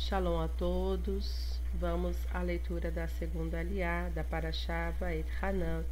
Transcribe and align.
Shalom 0.00 0.40
a 0.40 0.48
todos. 0.48 1.60
Vamos 1.74 2.16
à 2.32 2.40
leitura 2.40 2.90
da 2.90 3.06
segunda 3.06 3.60
aliá 3.60 4.08
da 4.14 4.24
Parashava 4.24 5.14
et 5.14 5.26
Hanan, 5.42 5.84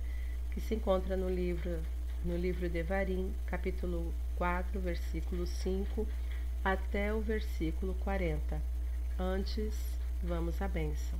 que 0.51 0.63
se 0.63 0.75
encontra 0.75 1.15
no 1.15 1.29
livro 1.29 1.79
no 2.25 2.35
livro 2.35 2.71
de 2.71 2.83
Varim, 2.83 3.35
capítulo 3.47 4.15
4, 4.37 4.81
versículo 4.81 5.47
5 5.47 6.09
até 6.65 7.13
o 7.13 7.21
versículo 7.21 7.95
40. 7.97 8.59
Antes, 9.19 9.75
vamos 10.23 10.63
à 10.63 10.69
bênção. 10.69 11.19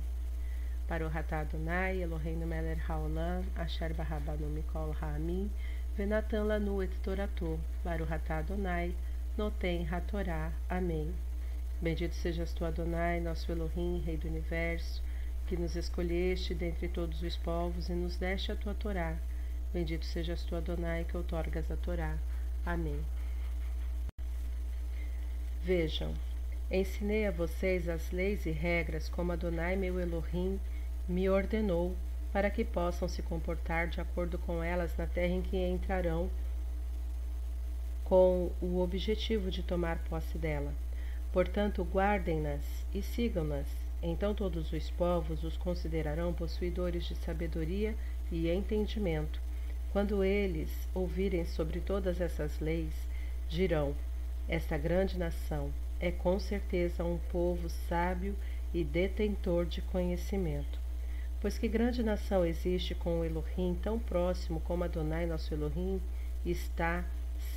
Para 0.87 1.05
o 1.05 1.09
Ratá 1.09 1.41
Adonai, 1.41 2.01
Eloheinu 2.01 2.47
Meler 2.47 2.83
Haolam, 2.89 3.43
Asher 3.55 3.93
Barabanu 3.93 4.47
Mikol 4.47 4.95
Ha'amin, 4.99 5.51
Venatan 5.95 6.45
Lanu 6.45 6.81
et 6.81 6.91
Toratu, 7.03 7.59
para 7.83 8.01
o 8.01 8.05
Ratá 8.07 8.39
Adonai, 8.39 8.95
Notem 9.37 9.87
Hatorá. 9.87 10.51
Amém. 10.67 11.13
Bendito 11.81 12.13
sejas 12.13 12.51
tu, 12.51 12.65
Adonai, 12.65 13.21
nosso 13.21 13.49
Elohim, 13.49 14.03
Rei 14.05 14.17
do 14.17 14.27
Universo, 14.27 15.01
que 15.47 15.55
nos 15.55 15.77
escolheste 15.77 16.53
dentre 16.53 16.89
todos 16.89 17.21
os 17.21 17.37
povos 17.37 17.87
e 17.87 17.93
nos 17.93 18.17
deste 18.17 18.51
a 18.51 18.55
tua 18.55 18.73
Torá. 18.73 19.17
Bendito 19.73 20.03
sejas 20.05 20.43
tu, 20.43 20.57
Adonai, 20.57 21.05
que 21.05 21.15
outorgas 21.15 21.71
a 21.71 21.77
Torá. 21.77 22.17
Amém. 22.65 22.99
Vejam, 25.63 26.13
ensinei 26.69 27.25
a 27.25 27.31
vocês 27.31 27.87
as 27.87 28.11
leis 28.11 28.45
e 28.45 28.51
regras 28.51 29.07
como 29.07 29.31
Adonai, 29.31 29.77
meu 29.77 30.01
Elohim, 30.01 30.59
me 31.07 31.29
ordenou, 31.29 31.95
para 32.33 32.49
que 32.49 32.65
possam 32.65 33.07
se 33.07 33.21
comportar 33.21 33.87
de 33.87 34.01
acordo 34.01 34.37
com 34.37 34.61
elas 34.61 34.97
na 34.97 35.07
terra 35.07 35.33
em 35.33 35.41
que 35.41 35.55
entrarão, 35.55 36.29
com 38.03 38.51
o 38.61 38.81
objetivo 38.81 39.49
de 39.49 39.63
tomar 39.63 39.97
posse 40.09 40.37
dela. 40.37 40.73
Portanto, 41.31 41.83
guardem-nas 41.83 42.85
e 42.93 43.01
sigam-nas. 43.01 43.67
Então 44.01 44.33
todos 44.33 44.71
os 44.71 44.89
povos 44.89 45.43
os 45.43 45.57
considerarão 45.57 46.33
possuidores 46.33 47.05
de 47.05 47.15
sabedoria 47.15 47.95
e 48.31 48.49
entendimento. 48.49 49.39
Quando 49.91 50.23
eles 50.23 50.87
ouvirem 50.93 51.45
sobre 51.45 51.79
todas 51.79 52.21
essas 52.21 52.59
leis, 52.59 52.93
dirão: 53.47 53.95
Esta 54.47 54.77
grande 54.77 55.17
nação 55.17 55.71
é 55.99 56.11
com 56.11 56.39
certeza 56.39 57.03
um 57.03 57.17
povo 57.31 57.69
sábio 57.69 58.35
e 58.73 58.83
detentor 58.83 59.65
de 59.65 59.81
conhecimento. 59.81 60.79
Pois 61.41 61.57
que 61.57 61.67
grande 61.67 62.03
nação 62.03 62.45
existe 62.45 62.93
com 62.95 63.19
o 63.19 63.25
Elohim 63.25 63.77
tão 63.81 63.97
próximo 63.99 64.59
como 64.61 64.83
Adonai, 64.83 65.25
nosso 65.25 65.53
Elohim, 65.53 66.01
está 66.45 67.05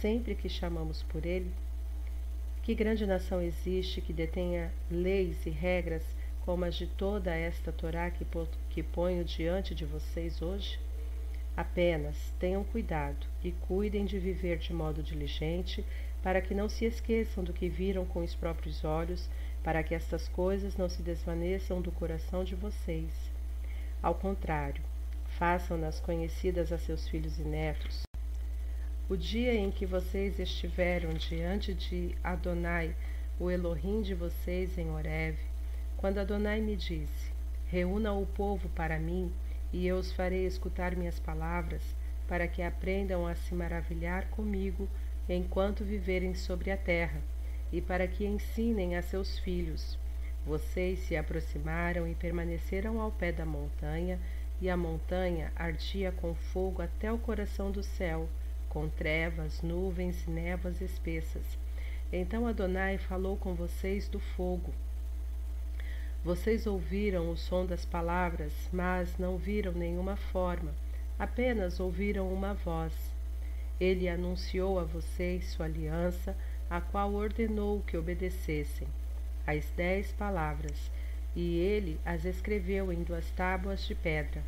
sempre 0.01 0.35
que 0.35 0.49
chamamos 0.49 1.03
por 1.03 1.27
ele? 1.27 1.51
Que 2.63 2.77
grande 2.77 3.05
nação 3.05 3.43
existe 3.43 4.01
que 4.01 4.13
detenha 4.13 4.71
leis 4.89 5.45
e 5.47 5.51
regras 5.51 6.05
como 6.45 6.65
as 6.65 6.77
de 6.77 6.87
toda 6.87 7.35
esta 7.35 7.73
Torá 7.73 8.09
que, 8.09 8.25
que 8.71 8.85
ponho 8.85 9.25
diante 9.25 9.75
de 9.75 9.85
vocês 9.85 10.41
hoje? 10.41 10.79
Apenas 11.57 12.33
tenham 12.39 12.63
cuidado 12.63 13.27
e 13.43 13.51
cuidem 13.51 14.05
de 14.05 14.17
viver 14.17 14.59
de 14.59 14.73
modo 14.73 15.03
diligente, 15.03 15.85
para 16.23 16.41
que 16.41 16.55
não 16.55 16.69
se 16.69 16.85
esqueçam 16.85 17.43
do 17.43 17.53
que 17.53 17.69
viram 17.69 18.07
com 18.07 18.21
os 18.21 18.33
próprios 18.33 18.85
olhos, 18.85 19.29
para 19.65 19.83
que 19.83 19.93
estas 19.93 20.29
coisas 20.29 20.77
não 20.77 20.89
se 20.89 21.03
desvaneçam 21.03 21.83
do 21.83 21.91
coração 21.91 22.45
de 22.45 22.55
vocês. 22.55 23.11
Ao 24.01 24.15
contrário, 24.15 24.83
façam-nas 25.37 25.99
conhecidas 25.99 26.73
a 26.73 26.79
seus 26.79 27.09
filhos 27.09 27.41
e 27.41 27.43
netos, 27.43 28.05
o 29.13 29.17
dia 29.17 29.55
em 29.55 29.71
que 29.71 29.85
vocês 29.85 30.39
estiveram 30.39 31.13
diante 31.13 31.75
de 31.75 32.17
Adonai, 32.25 32.97
o 33.39 33.51
Elohim 33.51 34.01
de 34.01 34.15
vocês 34.15 34.79
em 34.79 34.89
Horeb, 34.89 35.37
quando 35.99 36.17
Adonai 36.17 36.63
me 36.63 36.75
disse: 36.75 37.31
Reúna 37.67 38.15
o 38.15 38.25
povo 38.25 38.71
para 38.71 38.99
mim, 38.99 39.31
e 39.71 39.87
eu 39.87 39.99
os 39.99 40.11
farei 40.11 40.47
escutar 40.47 40.97
minhas 40.97 41.19
palavras, 41.19 41.83
para 42.27 42.49
que 42.49 42.63
aprendam 42.63 43.27
a 43.27 43.35
se 43.35 43.55
maravilhar 43.55 44.31
comigo 44.31 44.89
enquanto 45.29 45.85
viverem 45.85 46.35
sobre 46.35 46.71
a 46.71 46.77
terra, 46.79 47.21
e 47.71 47.83
para 47.83 48.09
que 48.09 48.25
ensinem 48.25 48.97
a 48.97 49.03
seus 49.03 49.39
filhos. 49.39 49.99
Vocês 50.47 51.01
se 51.01 51.19
aproximaram 51.19 52.09
e 52.09 52.15
permaneceram 52.15 52.99
ao 52.99 53.13
pé 53.13 53.31
da 53.31 53.45
montanha, 53.45 54.19
e 54.59 54.71
a 54.71 54.77
montanha 54.77 55.53
ardia 55.55 56.11
com 56.11 56.35
fogo 56.35 56.81
até 56.81 57.13
o 57.13 57.19
coração 57.19 57.71
do 57.71 57.83
céu 57.83 58.27
com 58.73 58.89
trevas, 58.89 59.61
nuvens 59.61 60.27
e 60.27 60.31
névoas 60.31 60.81
espessas. 60.81 61.45
Então 62.11 62.47
Adonai 62.47 62.97
falou 62.97 63.37
com 63.37 63.53
vocês 63.53 64.09
do 64.09 64.19
fogo. 64.19 64.73
Vocês 66.25 66.67
ouviram 66.67 67.31
o 67.31 67.37
som 67.37 67.67
das 67.67 67.85
palavras, 67.85 68.51
mas 68.73 69.19
não 69.19 69.37
viram 69.37 69.73
nenhuma 69.73 70.17
forma, 70.17 70.73
apenas 71.19 71.81
ouviram 71.81 72.33
uma 72.33 72.55
voz. 72.55 72.95
Ele 73.79 74.09
anunciou 74.09 74.79
a 74.79 74.85
vocês 74.85 75.51
sua 75.51 75.67
aliança, 75.67 76.35
a 76.71 76.81
qual 76.81 77.13
ordenou 77.13 77.83
que 77.83 77.99
obedecessem, 77.99 78.89
as 79.47 79.67
dez 79.77 80.13
palavras, 80.13 80.91
e 81.37 81.59
ele 81.59 82.01
as 82.07 82.25
escreveu 82.25 82.91
em 82.91 83.03
duas 83.03 83.31
tábuas 83.33 83.85
de 83.85 83.95
pedra. 83.95 84.43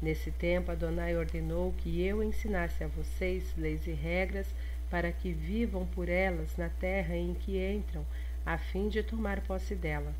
Nesse 0.00 0.30
tempo, 0.30 0.70
Adonai 0.70 1.16
ordenou 1.16 1.72
que 1.72 2.02
eu 2.02 2.22
ensinasse 2.22 2.84
a 2.84 2.88
vocês 2.88 3.54
leis 3.56 3.86
e 3.86 3.92
regras 3.92 4.46
para 4.90 5.10
que 5.10 5.32
vivam 5.32 5.86
por 5.86 6.08
elas 6.08 6.56
na 6.56 6.68
terra 6.68 7.16
em 7.16 7.34
que 7.34 7.58
entram, 7.58 8.04
a 8.44 8.58
fim 8.58 8.88
de 8.88 9.02
tomar 9.02 9.40
posse 9.40 9.74
dela. 9.74 10.14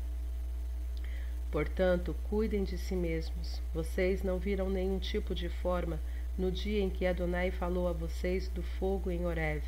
Portanto, 1.51 2.15
cuidem 2.29 2.63
de 2.63 2.77
si 2.77 2.95
mesmos. 2.95 3.61
Vocês 3.73 4.23
não 4.23 4.37
viram 4.37 4.69
nenhum 4.69 4.99
tipo 4.99 5.33
de 5.33 5.47
forma 5.47 5.99
no 6.37 6.51
dia 6.51 6.81
em 6.81 6.89
que 6.89 7.05
Adonai 7.05 7.51
falou 7.51 7.87
a 7.87 7.93
vocês 7.93 8.47
do 8.49 8.61
fogo 8.61 9.09
em 9.09 9.25
Horeb. 9.25 9.63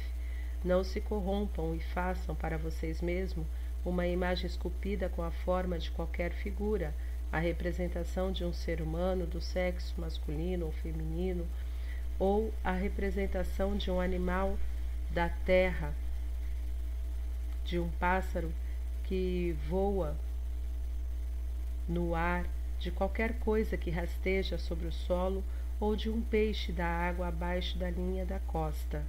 Não 0.64 0.84
se 0.84 1.00
corrompam 1.00 1.74
e 1.74 1.80
façam 1.80 2.36
para 2.36 2.58
vocês 2.58 3.02
mesmos 3.02 3.48
uma 3.86 4.06
imagem 4.06 4.46
esculpida 4.46 5.08
com 5.08 5.24
a 5.24 5.32
forma 5.32 5.80
de 5.80 5.90
qualquer 5.92 6.32
figura 6.32 6.94
a 7.32 7.40
representação 7.40 8.32
de 8.32 8.44
um 8.44 8.52
ser 8.52 8.82
humano 8.82 9.26
do 9.26 9.40
sexo 9.40 9.94
masculino 10.00 10.66
ou 10.66 10.72
feminino, 10.72 11.48
ou 12.18 12.54
a 12.64 12.72
representação 12.72 13.78
de 13.78 13.90
um 13.92 14.00
animal 14.00 14.58
da 15.12 15.30
terra, 15.30 15.94
de 17.64 17.80
um 17.80 17.90
pássaro 17.92 18.52
que 19.04 19.56
voa 19.68 20.16
no 21.88 22.14
ar, 22.14 22.46
de 22.80 22.92
qualquer 22.92 23.34
coisa 23.40 23.78
que 23.78 23.90
rasteja 23.90 24.58
sobre 24.58 24.88
o 24.88 24.92
solo 24.92 25.44
ou 25.80 25.96
de 25.96 26.10
um 26.10 26.22
peixe 26.22 26.72
da 26.72 26.86
água 26.86 27.28
abaixo 27.28 27.78
da 27.78 27.90
linha 27.90 28.26
da 28.26 28.40
costa. 28.40 29.04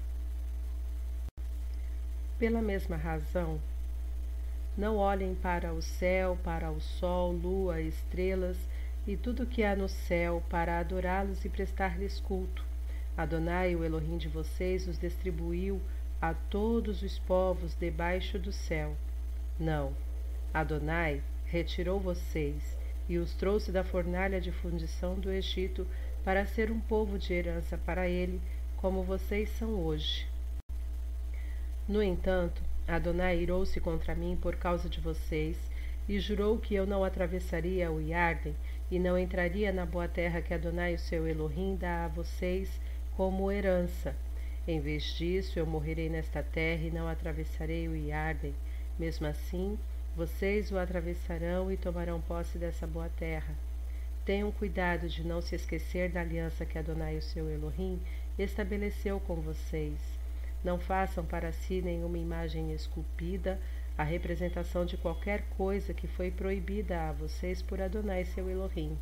Pela 2.38 2.62
mesma 2.62 2.97
razão, 2.97 3.60
não 4.81 4.97
olhem 4.97 5.35
para 5.35 5.75
o 5.75 5.83
céu, 5.83 6.39
para 6.43 6.71
o 6.71 6.81
sol, 6.81 7.33
lua, 7.33 7.83
estrelas 7.83 8.57
e 9.07 9.15
tudo 9.15 9.45
que 9.45 9.63
há 9.63 9.77
no 9.77 9.91
céu 9.91 10.43
para 10.49 10.79
adorá-los 10.79 11.45
e 11.45 11.51
prestar-lhes 11.51 12.19
culto. 12.19 12.65
Adonai, 13.15 13.77
o 13.77 13.85
Elohim 13.85 14.17
de 14.17 14.27
vocês, 14.27 14.89
os 14.89 14.99
distribuiu 14.99 15.83
a 16.19 16.33
todos 16.33 17.03
os 17.03 17.19
povos 17.19 17.75
debaixo 17.75 18.39
do 18.39 18.51
céu. 18.51 18.97
Não, 19.59 19.93
Adonai 20.55 21.23
retirou 21.45 22.01
vocês 22.01 22.79
e 23.07 23.19
os 23.19 23.35
trouxe 23.35 23.71
da 23.71 23.85
fornalha 23.85 24.41
de 24.41 24.51
fundição 24.51 25.15
do 25.15 25.31
Egito 25.31 25.87
para 26.25 26.47
ser 26.47 26.71
um 26.71 26.81
povo 26.81 27.19
de 27.19 27.35
herança 27.35 27.77
para 27.77 28.09
ele, 28.09 28.41
como 28.79 29.03
vocês 29.03 29.51
são 29.51 29.75
hoje. 29.85 30.27
No 31.87 32.03
entanto, 32.03 32.69
Adonai 32.97 33.39
irou-se 33.39 33.78
contra 33.81 34.17
mim 34.17 34.37
por 34.41 34.56
causa 34.56 34.89
de 34.89 35.01
vocês, 35.01 35.56
e 36.09 36.19
jurou 36.19 36.59
que 36.59 36.75
eu 36.75 36.85
não 36.85 37.05
atravessaria 37.05 37.91
o 37.91 38.00
Iarden, 38.00 38.55
e 38.91 38.99
não 38.99 39.17
entraria 39.17 39.73
na 39.73 39.87
boa 39.87 40.09
terra 40.09 40.43
que 40.43 40.53
Adonai, 40.53 40.94
o 40.94 40.99
seu 40.99 41.26
Elohim, 41.26 41.76
dá 41.81 42.06
a 42.06 42.09
vocês 42.09 42.81
como 43.17 43.53
herança. 43.53 44.17
Em 44.67 44.81
vez 44.81 45.05
disso, 45.17 45.56
eu 45.56 45.64
morrerei 45.64 46.09
nesta 46.09 46.43
terra 46.43 46.82
e 46.82 46.91
não 46.91 47.06
atravessarei 47.06 47.87
o 47.87 47.94
Iarden. 47.94 48.55
Mesmo 48.99 49.26
assim, 49.29 49.79
vocês 50.17 50.73
o 50.73 50.79
atravessarão 50.79 51.70
e 51.70 51.76
tomarão 51.76 52.20
posse 52.20 52.59
dessa 52.59 52.88
boa 52.88 53.09
terra. 53.11 53.55
Tenham 54.25 54.50
cuidado 54.50 55.09
de 55.09 55.25
não 55.25 55.41
se 55.41 55.55
esquecer 55.55 56.11
da 56.11 56.23
aliança 56.23 56.67
que 56.67 56.76
Adonai, 56.76 57.17
o 57.17 57.23
seu 57.23 57.49
Elohim, 57.49 58.00
estabeleceu 58.37 59.20
com 59.20 59.37
vocês 59.37 60.19
não 60.62 60.79
façam 60.79 61.25
para 61.25 61.53
si 61.53 61.81
nenhuma 61.81 62.19
imagem 62.19 62.73
esculpida, 62.73 63.61
a 63.97 64.03
representação 64.03 64.85
de 64.85 64.97
qualquer 64.97 65.43
coisa 65.57 65.95
que 65.95 66.07
foi 66.07 66.31
proibida 66.31 67.09
a 67.09 67.12
vocês 67.12 67.62
por 67.62 67.81
Adonai 67.81 68.25
seu 68.25 68.49
Elohim, 68.49 68.99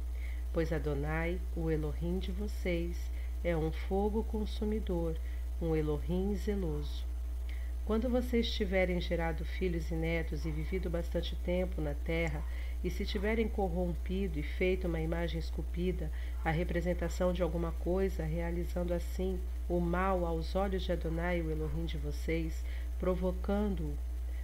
pois 0.52 0.72
Adonai, 0.72 1.40
o 1.56 1.70
Elohim 1.70 2.18
de 2.18 2.32
vocês, 2.32 3.10
é 3.42 3.56
um 3.56 3.72
fogo 3.72 4.24
consumidor, 4.24 5.16
um 5.60 5.74
Elohim 5.74 6.34
zeloso. 6.34 7.07
Quando 7.88 8.06
vocês 8.06 8.52
tiverem 8.52 9.00
gerado 9.00 9.46
filhos 9.46 9.90
e 9.90 9.94
netos 9.94 10.44
e 10.44 10.50
vivido 10.50 10.90
bastante 10.90 11.34
tempo 11.36 11.80
na 11.80 11.94
terra, 11.94 12.44
e 12.84 12.90
se 12.90 13.06
tiverem 13.06 13.48
corrompido 13.48 14.38
e 14.38 14.42
feito 14.42 14.86
uma 14.86 15.00
imagem 15.00 15.38
esculpida, 15.40 16.10
a 16.44 16.50
representação 16.50 17.32
de 17.32 17.42
alguma 17.42 17.72
coisa, 17.72 18.22
realizando 18.24 18.92
assim 18.92 19.40
o 19.70 19.80
mal 19.80 20.26
aos 20.26 20.54
olhos 20.54 20.82
de 20.82 20.92
Adonai, 20.92 21.40
o 21.40 21.50
Elohim 21.50 21.86
de 21.86 21.96
vocês, 21.96 22.62
provocando-o, 23.00 23.96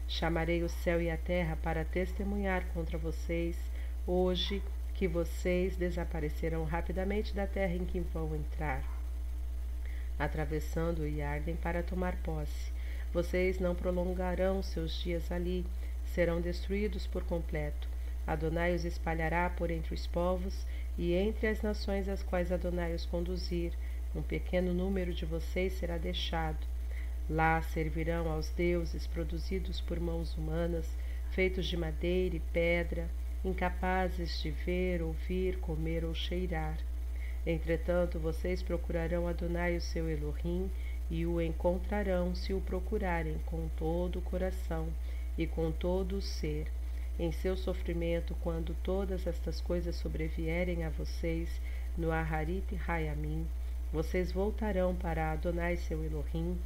chamarei 0.09 0.63
o 0.63 0.69
céu 0.71 0.99
e 1.03 1.11
a 1.11 1.19
terra 1.19 1.55
para 1.55 1.85
testemunhar 1.85 2.65
contra 2.73 2.97
vocês 2.97 3.59
hoje 4.07 4.63
que 4.95 5.07
vocês 5.07 5.77
desaparecerão 5.77 6.65
rapidamente 6.65 7.35
da 7.35 7.47
terra 7.47 7.75
em 7.75 7.85
que 7.85 8.01
vão 8.01 8.35
entrar, 8.35 8.83
atravessando 10.19 11.01
o 11.01 11.07
Iarden 11.07 11.57
para 11.57 11.83
tomar 11.83 12.17
posse. 12.23 12.73
Vocês 13.15 13.61
não 13.61 13.77
prolongarão 13.77 14.61
seus 14.61 15.01
dias 15.01 15.31
ali, 15.31 15.65
serão 16.05 16.41
destruídos 16.41 17.07
por 17.07 17.23
completo. 17.23 17.89
Adonai 18.27 18.75
os 18.75 18.85
espalhará 18.85 19.49
por 19.49 19.71
entre 19.71 19.95
os 19.95 20.05
povos 20.05 20.67
e 20.99 21.13
entre 21.13 21.47
as 21.47 21.63
nações 21.63 22.09
às 22.09 22.25
quais 22.25 22.51
Adonai 22.51 22.93
os 22.93 23.07
conduzir. 23.07 23.73
Um 24.17 24.21
pequeno 24.21 24.75
número 24.75 25.15
de 25.15 25.25
vocês 25.25 25.75
será 25.75 25.97
deixado. 25.97 26.67
Lá 27.31 27.63
servirão 27.63 28.29
aos 28.29 28.51
deuses 28.51 29.07
produzidos 29.07 29.81
por 29.81 30.01
mãos 30.01 30.37
humanas, 30.37 30.99
feitos 31.31 31.67
de 31.67 31.77
madeira 31.77 32.35
e 32.35 32.41
pedra, 32.41 33.09
incapazes 33.45 34.43
de 34.43 34.51
ver, 34.51 35.03
ouvir, 35.03 35.59
comer 35.61 36.05
ou 36.05 36.17
cheirar. 36.17 36.79
Entretanto, 37.47 38.19
vocês 38.19 38.61
procurarão 38.61 39.29
Adonai 39.29 39.77
o 39.77 39.81
seu 39.81 40.09
Elohim 40.11 40.69
e 41.15 41.25
o 41.25 41.41
encontrarão 41.41 42.35
se 42.35 42.53
o 42.53 42.61
procurarem 42.61 43.39
com 43.47 43.69
todo 43.77 44.19
o 44.19 44.23
coração 44.23 44.89
e 45.39 45.47
com 45.47 45.71
todo 45.71 46.17
o 46.17 46.21
ser. 46.21 46.67
Em 47.17 47.31
seu 47.31 47.57
sofrimento, 47.57 48.35
quando 48.43 48.75
todas 48.83 49.25
estas 49.25 49.61
coisas 49.61 49.95
sobrevierem 49.95 50.83
a 50.83 50.91
vocês 50.91 51.61
no 51.97 52.11
Aharit 52.11 52.67
Hayamim, 52.85 53.47
vocês 53.93 54.33
voltarão 54.33 54.93
para 54.93 55.31
Adonai 55.31 55.77
seu 55.77 56.05
Elohim 56.05 56.59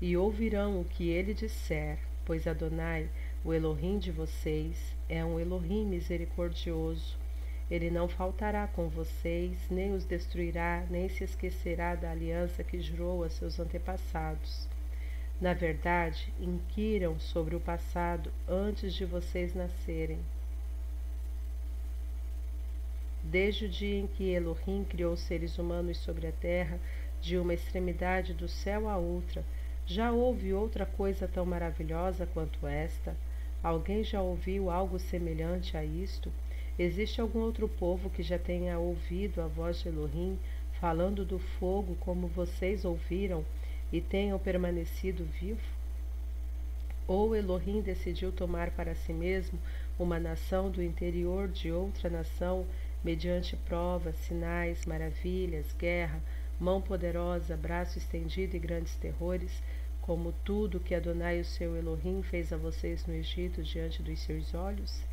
e 0.00 0.16
ouvirão 0.16 0.80
o 0.80 0.84
que 0.84 1.08
ele 1.08 1.32
disser, 1.32 2.00
pois 2.24 2.48
Adonai 2.48 3.08
o 3.44 3.52
Elohim 3.52 4.00
de 4.00 4.10
vocês 4.10 4.96
é 5.08 5.24
um 5.24 5.38
Elohim 5.38 5.86
misericordioso. 5.86 7.21
Ele 7.72 7.90
não 7.90 8.06
faltará 8.06 8.66
com 8.66 8.86
vocês, 8.86 9.56
nem 9.70 9.94
os 9.94 10.04
destruirá, 10.04 10.84
nem 10.90 11.08
se 11.08 11.24
esquecerá 11.24 11.94
da 11.94 12.10
aliança 12.10 12.62
que 12.62 12.78
jurou 12.82 13.24
a 13.24 13.30
seus 13.30 13.58
antepassados. 13.58 14.68
Na 15.40 15.54
verdade, 15.54 16.30
inquiram 16.38 17.18
sobre 17.18 17.56
o 17.56 17.60
passado 17.60 18.30
antes 18.46 18.92
de 18.92 19.06
vocês 19.06 19.54
nascerem. 19.54 20.18
Desde 23.22 23.64
o 23.64 23.68
dia 23.70 24.00
em 24.00 24.06
que 24.06 24.28
Elohim 24.28 24.84
criou 24.84 25.16
seres 25.16 25.56
humanos 25.56 25.96
sobre 25.96 26.26
a 26.26 26.32
terra, 26.32 26.78
de 27.22 27.38
uma 27.38 27.54
extremidade 27.54 28.34
do 28.34 28.48
céu 28.48 28.86
à 28.86 28.98
outra, 28.98 29.42
já 29.86 30.12
houve 30.12 30.52
outra 30.52 30.84
coisa 30.84 31.26
tão 31.26 31.46
maravilhosa 31.46 32.28
quanto 32.34 32.66
esta? 32.66 33.16
Alguém 33.62 34.04
já 34.04 34.20
ouviu 34.20 34.68
algo 34.68 34.98
semelhante 34.98 35.74
a 35.74 35.82
isto? 35.82 36.30
Existe 36.78 37.20
algum 37.20 37.40
outro 37.40 37.68
povo 37.68 38.08
que 38.08 38.22
já 38.22 38.38
tenha 38.38 38.78
ouvido 38.78 39.42
a 39.42 39.46
voz 39.46 39.80
de 39.80 39.88
Elohim 39.88 40.38
falando 40.80 41.24
do 41.24 41.38
fogo 41.38 41.96
como 42.00 42.26
vocês 42.26 42.84
ouviram 42.84 43.44
e 43.92 44.00
tenham 44.00 44.38
permanecido 44.38 45.24
vivo? 45.38 45.60
Ou 47.06 47.36
Elohim 47.36 47.82
decidiu 47.82 48.32
tomar 48.32 48.70
para 48.70 48.94
si 48.94 49.12
mesmo 49.12 49.58
uma 49.98 50.18
nação 50.18 50.70
do 50.70 50.82
interior 50.82 51.46
de 51.46 51.70
outra 51.70 52.08
nação 52.08 52.66
mediante 53.04 53.54
provas, 53.54 54.16
sinais, 54.16 54.86
maravilhas, 54.86 55.74
guerra, 55.78 56.22
mão 56.58 56.80
poderosa, 56.80 57.54
braço 57.54 57.98
estendido 57.98 58.56
e 58.56 58.58
grandes 58.58 58.94
terrores, 58.96 59.62
como 60.00 60.32
tudo 60.44 60.80
que 60.80 60.94
Adonai 60.94 61.40
o 61.40 61.44
seu 61.44 61.76
Elohim 61.76 62.22
fez 62.22 62.50
a 62.50 62.56
vocês 62.56 63.04
no 63.06 63.14
Egito 63.14 63.62
diante 63.62 64.02
dos 64.02 64.20
seus 64.20 64.54
olhos? 64.54 65.11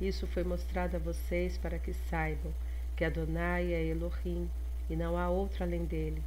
Isso 0.00 0.26
foi 0.26 0.44
mostrado 0.44 0.96
a 0.96 1.00
vocês 1.00 1.58
para 1.58 1.78
que 1.78 1.92
saibam 1.92 2.52
que 2.96 3.04
Adonai 3.04 3.72
é 3.72 3.84
Elohim 3.84 4.48
e 4.88 4.96
não 4.96 5.16
há 5.16 5.28
outro 5.28 5.64
além 5.64 5.84
dele. 5.84 6.22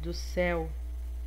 Do 0.00 0.12
céu, 0.12 0.68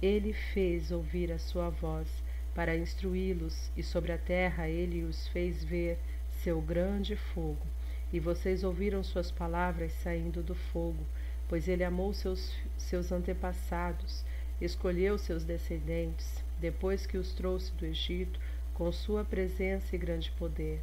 ele 0.01 0.33
fez 0.33 0.91
ouvir 0.91 1.31
a 1.31 1.39
sua 1.39 1.69
voz 1.69 2.07
para 2.53 2.77
instruí-los, 2.77 3.69
e 3.75 3.83
sobre 3.83 4.13
a 4.13 4.17
terra 4.17 4.69
ele 4.69 5.03
os 5.03 5.27
fez 5.27 5.63
ver 5.63 5.97
seu 6.29 6.61
grande 6.61 7.15
fogo. 7.15 7.65
E 8.13 8.19
vocês 8.19 8.63
ouviram 8.63 9.03
suas 9.03 9.29
palavras 9.29 9.91
saindo 9.91 10.41
do 10.41 10.55
fogo, 10.55 11.05
pois 11.49 11.67
ele 11.67 11.83
amou 11.83 12.13
seus, 12.13 12.55
seus 12.77 13.11
antepassados 13.11 14.23
escolheu 14.61 15.17
seus 15.17 15.43
descendentes, 15.43 16.43
depois 16.59 17.05
que 17.05 17.17
os 17.17 17.33
trouxe 17.33 17.73
do 17.73 17.85
Egito, 17.85 18.39
com 18.73 18.91
sua 18.91 19.23
presença 19.23 19.95
e 19.95 19.99
grande 19.99 20.31
poder, 20.31 20.81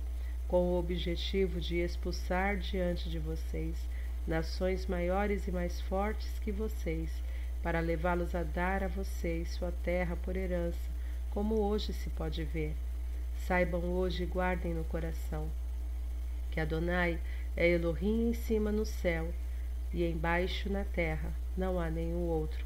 com 0.52 0.74
o 0.74 0.78
objetivo 0.78 1.58
de 1.58 1.78
expulsar 1.78 2.58
diante 2.58 3.08
de 3.08 3.18
vocês 3.18 3.88
nações 4.26 4.86
maiores 4.86 5.48
e 5.48 5.50
mais 5.50 5.80
fortes 5.80 6.38
que 6.40 6.52
vocês, 6.52 7.10
para 7.62 7.80
levá-los 7.80 8.34
a 8.34 8.42
dar 8.42 8.84
a 8.84 8.86
vocês 8.86 9.48
sua 9.52 9.72
terra 9.82 10.14
por 10.14 10.36
herança, 10.36 10.90
como 11.30 11.58
hoje 11.58 11.94
se 11.94 12.10
pode 12.10 12.44
ver. 12.44 12.74
Saibam 13.34 13.80
hoje 13.94 14.24
e 14.24 14.26
guardem 14.26 14.74
no 14.74 14.84
coração 14.84 15.48
que 16.50 16.60
Adonai 16.60 17.18
é 17.56 17.66
Elohim 17.70 18.28
em 18.28 18.34
cima 18.34 18.70
no 18.70 18.84
céu 18.84 19.32
e 19.90 20.04
embaixo 20.04 20.68
na 20.68 20.84
terra, 20.84 21.32
não 21.56 21.80
há 21.80 21.88
nenhum 21.88 22.28
outro. 22.28 22.62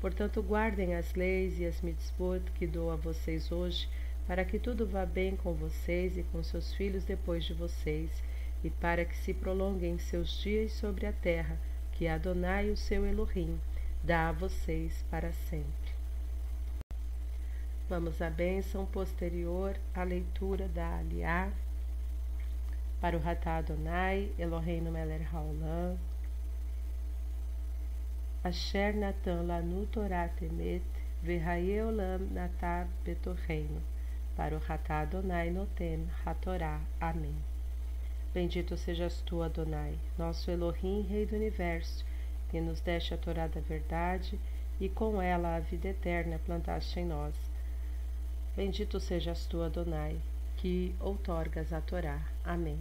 Portanto, 0.00 0.42
guardem 0.42 0.96
as 0.96 1.14
leis 1.14 1.60
e 1.60 1.66
as 1.66 1.80
mitzvot 1.82 2.42
que 2.56 2.66
dou 2.66 2.90
a 2.90 2.96
vocês 2.96 3.52
hoje, 3.52 3.88
para 4.28 4.44
que 4.44 4.58
tudo 4.58 4.86
vá 4.86 5.06
bem 5.06 5.34
com 5.34 5.54
vocês 5.54 6.18
e 6.18 6.22
com 6.22 6.42
seus 6.42 6.74
filhos 6.74 7.02
depois 7.02 7.44
de 7.44 7.54
vocês, 7.54 8.22
e 8.62 8.68
para 8.68 9.02
que 9.06 9.16
se 9.16 9.32
prolonguem 9.32 9.98
seus 9.98 10.42
dias 10.42 10.72
sobre 10.72 11.06
a 11.06 11.12
terra, 11.12 11.58
que 11.92 12.06
Adonai, 12.06 12.68
o 12.68 12.76
seu 12.76 13.06
Elohim, 13.06 13.58
dá 14.04 14.28
a 14.28 14.32
vocês 14.32 15.02
para 15.10 15.32
sempre. 15.32 15.92
Vamos 17.88 18.20
à 18.20 18.28
bênção 18.28 18.84
posterior 18.84 19.74
à 19.94 20.02
leitura 20.02 20.68
da 20.68 20.98
Aliá. 20.98 21.50
Para 23.00 23.16
o 23.16 23.20
Ratá 23.20 23.56
Adonai, 23.56 24.30
Eloheinu 24.38 24.90
Meler 24.90 25.26
Haolam, 25.34 25.96
Asher 28.44 28.94
Natan 28.94 29.44
Lanu 29.44 29.86
Torah 29.86 30.28
Temet, 30.28 30.84
Verraie 31.22 31.80
Olam 31.82 32.28
Natah 32.30 32.86
Betorreino, 33.04 33.80
o 34.38 34.58
Ratá 34.58 35.00
Adonai 35.00 35.50
Notem 35.50 36.08
Hatorá. 36.24 36.80
Amém. 37.00 37.34
Bendito 38.32 38.76
sejas 38.76 39.20
tu, 39.22 39.42
Adonai, 39.42 39.98
nosso 40.16 40.48
Elohim, 40.48 41.02
Rei 41.02 41.26
do 41.26 41.34
Universo, 41.34 42.04
que 42.48 42.60
nos 42.60 42.80
deste 42.80 43.12
a 43.12 43.18
Torá 43.18 43.48
da 43.48 43.60
verdade 43.60 44.38
e 44.80 44.88
com 44.88 45.20
ela 45.20 45.56
a 45.56 45.60
vida 45.60 45.88
eterna 45.88 46.38
plantaste 46.46 47.00
em 47.00 47.04
nós. 47.04 47.34
Bendito 48.54 49.00
sejas 49.00 49.44
tu, 49.46 49.60
Adonai, 49.60 50.20
que 50.56 50.94
outorgas 51.00 51.72
a 51.72 51.80
Torá. 51.80 52.20
Amém. 52.44 52.78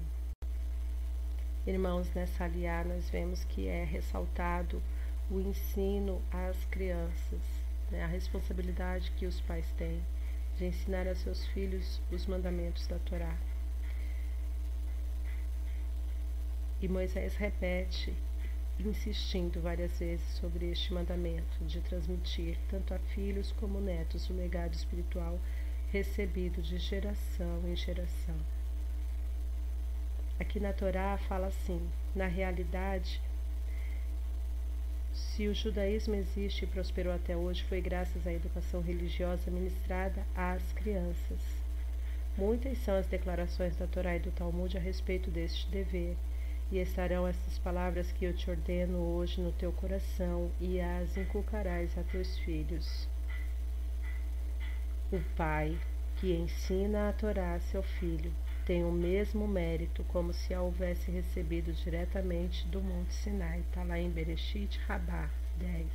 Irmãos, 1.65 2.13
nessa 2.13 2.43
aliá 2.43 2.83
nós 2.83 3.09
vemos 3.09 3.43
que 3.45 3.67
é 3.67 3.83
ressaltado 3.83 4.79
o 5.29 5.39
ensino 5.39 6.21
às 6.31 6.63
crianças, 6.65 7.41
né, 7.89 8.03
a 8.03 8.07
responsabilidade 8.07 9.11
que 9.17 9.25
os 9.25 9.41
pais 9.41 9.65
têm 9.75 10.01
de 10.57 10.65
ensinar 10.65 11.07
a 11.07 11.15
seus 11.15 11.45
filhos 11.47 12.01
os 12.11 12.25
mandamentos 12.25 12.87
da 12.87 12.97
Torá. 12.99 13.37
E 16.81 16.87
Moisés 16.87 17.35
repete, 17.35 18.13
insistindo 18.79 19.61
várias 19.61 19.97
vezes 19.99 20.27
sobre 20.33 20.69
este 20.71 20.93
mandamento 20.93 21.63
de 21.65 21.81
transmitir 21.81 22.57
tanto 22.69 22.93
a 22.93 22.99
filhos 22.99 23.51
como 23.53 23.79
netos 23.79 24.29
o 24.29 24.33
legado 24.33 24.73
espiritual 24.73 25.39
recebido 25.91 26.61
de 26.61 26.77
geração 26.77 27.61
em 27.65 27.75
geração. 27.75 28.35
Aqui 30.39 30.59
na 30.59 30.73
Torá 30.73 31.17
fala 31.17 31.47
assim: 31.47 31.81
na 32.13 32.27
realidade, 32.27 33.21
se 35.37 35.47
o 35.47 35.53
judaísmo 35.53 36.15
existe 36.15 36.63
e 36.63 36.67
prosperou 36.67 37.13
até 37.13 37.37
hoje, 37.37 37.63
foi 37.65 37.79
graças 37.79 38.25
à 38.25 38.33
educação 38.33 38.81
religiosa 38.81 39.51
ministrada 39.51 40.25
às 40.35 40.63
crianças. 40.73 41.39
Muitas 42.35 42.79
são 42.79 42.97
as 42.97 43.05
declarações 43.05 43.75
da 43.75 43.85
Torá 43.85 44.15
e 44.15 44.19
do 44.19 44.31
Talmud 44.31 44.75
a 44.75 44.79
respeito 44.79 45.29
deste 45.29 45.69
dever, 45.69 46.17
e 46.71 46.79
estarão 46.79 47.27
estas 47.27 47.59
palavras 47.59 48.11
que 48.11 48.25
eu 48.25 48.33
te 48.33 48.49
ordeno 48.49 48.97
hoje 48.97 49.39
no 49.39 49.51
teu 49.51 49.71
coração, 49.73 50.49
e 50.59 50.81
as 50.81 51.15
inculcarás 51.15 51.95
a 51.99 52.01
teus 52.01 52.35
filhos. 52.39 53.07
O 55.11 55.19
pai 55.35 55.77
que 56.15 56.33
ensina 56.33 57.09
a 57.09 57.13
Torá 57.13 57.53
a 57.53 57.59
seu 57.59 57.83
filho 57.83 58.33
tem 58.67 58.83
o 58.83 58.91
mesmo 58.91 59.47
mérito 59.47 60.03
como 60.09 60.33
se 60.33 60.53
a 60.53 60.61
houvesse 60.61 61.09
recebido 61.09 61.71
diretamente 61.71 62.67
do 62.67 62.81
Monte 62.81 63.13
Sinai. 63.13 63.61
Está 63.61 63.81
lá 63.81 63.97
em 63.97 64.09
Bereshit 64.09 64.77
Rabá 64.85 65.29
10. 65.57 65.87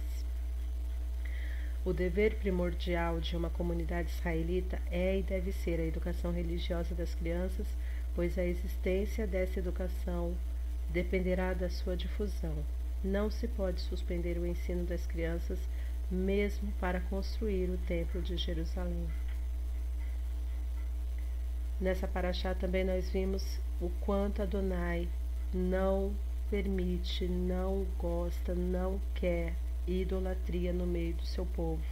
O 1.85 1.93
dever 1.93 2.37
primordial 2.37 3.21
de 3.21 3.37
uma 3.37 3.51
comunidade 3.51 4.09
israelita 4.09 4.81
é 4.91 5.19
e 5.19 5.23
deve 5.23 5.53
ser 5.53 5.81
a 5.81 5.85
educação 5.85 6.33
religiosa 6.33 6.95
das 6.95 7.15
crianças, 7.15 7.67
pois 8.15 8.39
a 8.39 8.45
existência 8.47 9.27
dessa 9.27 9.59
educação 9.59 10.35
dependerá 10.89 11.53
da 11.53 11.69
sua 11.69 11.95
difusão. 11.95 12.57
Não 13.05 13.31
se 13.31 13.47
pode 13.49 13.83
suspender 13.83 14.39
o 14.39 14.47
ensino 14.47 14.87
das 14.87 15.07
crianças, 15.07 15.59
mesmo 16.11 16.73
para 16.81 17.01
construir 17.01 17.69
o 17.69 17.77
Templo 17.87 18.23
de 18.23 18.39
Jerusalém. 18.39 19.09
Nessa 21.83 22.07
paraxá 22.07 22.55
também 22.55 22.85
nós 22.85 23.11
vimos 23.11 23.59
o 23.81 23.91
quanto 24.03 24.41
Adonai 24.41 25.09
não 25.53 26.15
permite, 26.49 27.27
não 27.27 27.85
gosta, 27.99 28.55
não 28.55 29.01
quer 29.17 29.53
idolatria 29.85 30.73
no 30.73 30.87
meio 30.87 31.13
do 31.15 31.27
seu 31.27 31.45
povo. 31.45 31.83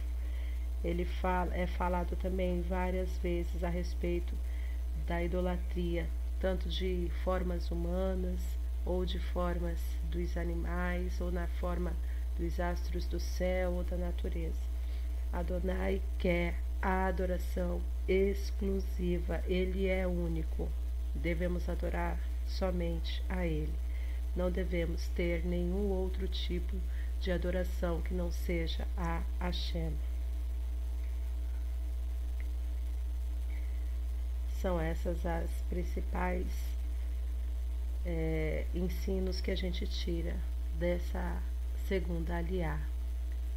Ele 0.81 1.03
fala, 1.03 1.53
é 1.53 1.67
falado 1.67 2.15
também 2.15 2.61
várias 2.61 3.17
vezes 3.17 3.65
a 3.65 3.67
respeito 3.67 4.33
da 5.05 5.21
idolatria, 5.21 6.07
tanto 6.39 6.69
de 6.69 7.11
formas 7.25 7.69
humanas 7.69 8.39
ou 8.85 9.03
de 9.03 9.19
formas 9.19 9.77
dos 10.09 10.37
animais 10.37 11.19
ou 11.19 11.33
na 11.33 11.47
forma 11.47 11.91
dos 12.39 12.61
astros 12.61 13.05
do 13.07 13.19
céu 13.19 13.73
ou 13.73 13.83
da 13.83 13.97
natureza. 13.97 14.61
Adonai 15.33 16.01
quer 16.17 16.55
a 16.81 17.05
adoração 17.05 17.81
exclusiva, 18.07 19.43
Ele 19.45 19.87
é 19.87 20.07
único. 20.07 20.67
Devemos 21.13 21.69
adorar 21.69 22.17
somente 22.47 23.23
a 23.29 23.45
Ele. 23.45 23.73
Não 24.35 24.49
devemos 24.49 25.07
ter 25.09 25.45
nenhum 25.45 25.89
outro 25.89 26.27
tipo 26.27 26.75
de 27.19 27.31
adoração 27.31 28.01
que 28.01 28.13
não 28.13 28.31
seja 28.31 28.87
a 28.97 29.21
Hashem. 29.39 29.93
São 34.59 34.79
essas 34.79 35.25
as 35.25 35.49
principais 35.69 36.47
é, 38.05 38.65
ensinos 38.73 39.41
que 39.41 39.51
a 39.51 39.55
gente 39.55 39.85
tira 39.87 40.35
dessa 40.79 41.41
segunda 41.87 42.37
aliá. 42.37 42.79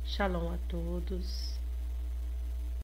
Shalom 0.04 0.52
a 0.52 0.59
todos 0.69 1.59